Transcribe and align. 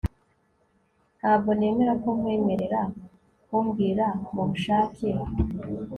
Ntabwo 1.19 1.49
nemera 1.59 1.93
ko 2.01 2.09
nkwemerera 2.17 2.81
kumbwira 3.47 4.05
mubushake 4.33 5.07